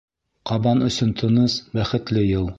Ҡабан 0.51 0.81
өсөн 0.87 1.13
тыныс, 1.21 1.59
бәхетле 1.79 2.27
йыл. 2.31 2.49